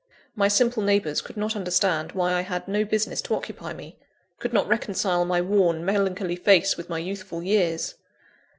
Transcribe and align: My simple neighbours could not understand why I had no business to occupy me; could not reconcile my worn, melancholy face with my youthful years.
My 0.35 0.47
simple 0.47 0.81
neighbours 0.81 1.21
could 1.21 1.37
not 1.37 1.55
understand 1.55 2.13
why 2.13 2.33
I 2.33 2.41
had 2.41 2.67
no 2.67 2.83
business 2.83 3.21
to 3.21 3.35
occupy 3.35 3.71
me; 3.71 3.99
could 4.39 4.51
not 4.51 4.67
reconcile 4.67 5.25
my 5.25 5.41
worn, 5.41 5.85
melancholy 5.85 6.37
face 6.37 6.75
with 6.75 6.89
my 6.89 6.97
youthful 6.97 7.43
years. 7.43 7.93